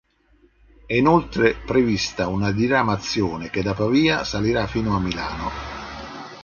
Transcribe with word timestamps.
È 0.87 0.95
inoltre 0.95 1.53
prevista 1.53 2.25
una 2.27 2.51
diramazione 2.51 3.51
che 3.51 3.61
da 3.61 3.75
Pavia 3.75 4.23
salirà 4.23 4.65
fino 4.65 4.95
a 4.95 4.99
Milano. 4.99 5.51